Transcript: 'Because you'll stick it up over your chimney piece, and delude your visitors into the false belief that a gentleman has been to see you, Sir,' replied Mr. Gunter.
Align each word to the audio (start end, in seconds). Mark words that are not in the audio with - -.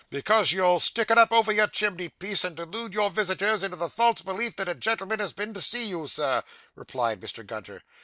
'Because 0.09 0.51
you'll 0.51 0.79
stick 0.79 1.11
it 1.11 1.17
up 1.19 1.31
over 1.31 1.51
your 1.51 1.67
chimney 1.67 2.09
piece, 2.09 2.43
and 2.43 2.55
delude 2.57 2.91
your 2.91 3.11
visitors 3.11 3.61
into 3.61 3.77
the 3.77 3.87
false 3.87 4.23
belief 4.23 4.55
that 4.55 4.67
a 4.67 4.73
gentleman 4.73 5.19
has 5.19 5.31
been 5.31 5.53
to 5.53 5.61
see 5.61 5.85
you, 5.85 6.07
Sir,' 6.07 6.41
replied 6.73 7.21
Mr. 7.21 7.45
Gunter. 7.45 7.83